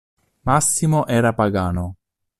Massimo 0.45 1.05
era 1.07 1.31
pagano. 1.31 1.95